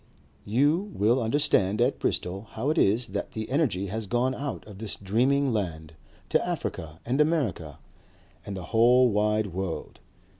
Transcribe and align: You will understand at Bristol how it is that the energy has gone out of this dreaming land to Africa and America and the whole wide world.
You 0.45 0.89
will 0.95 1.21
understand 1.21 1.79
at 1.79 1.99
Bristol 1.99 2.47
how 2.53 2.71
it 2.71 2.79
is 2.79 3.09
that 3.09 3.33
the 3.33 3.47
energy 3.51 3.85
has 3.85 4.07
gone 4.07 4.33
out 4.33 4.65
of 4.65 4.79
this 4.79 4.95
dreaming 4.95 5.53
land 5.53 5.93
to 6.29 6.43
Africa 6.43 6.99
and 7.05 7.21
America 7.21 7.77
and 8.43 8.57
the 8.57 8.63
whole 8.73 9.11
wide 9.11 9.53
world. 9.53 9.99